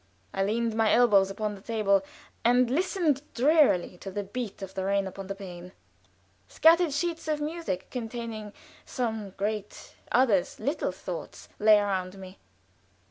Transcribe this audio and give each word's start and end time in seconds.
I 0.33 0.43
leaned 0.43 0.73
my 0.75 0.91
elbows 0.91 1.29
upon 1.29 1.53
the 1.53 1.61
table, 1.61 2.03
and 2.43 2.71
listened 2.71 3.21
drearily 3.35 3.99
to 3.99 4.09
the 4.09 4.23
beat 4.23 4.63
of 4.63 4.73
the 4.73 4.83
rain 4.83 5.05
upon 5.05 5.27
the 5.27 5.35
pane. 5.35 5.73
Scattered 6.47 6.91
sheets 6.91 7.27
of 7.27 7.39
music 7.39 7.87
containing, 7.91 8.51
some 8.83 9.35
great, 9.37 9.93
others 10.11 10.59
little 10.59 10.91
thoughts, 10.91 11.49
lay 11.59 11.77
around 11.77 12.17
me. 12.17 12.39